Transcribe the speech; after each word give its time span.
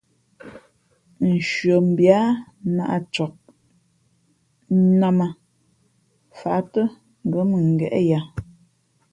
Nshʉαmbhi 1.31 2.07
á 2.19 2.21
nāʼ 2.75 2.93
cak, 3.13 3.33
nnām 4.75 5.17
ā, 5.25 5.27
fǎʼ 6.39 6.61
tά 6.73 6.81
ngα̌ 7.27 7.41
mʉngéʼ 7.49 7.95
yǎ. 8.09 8.21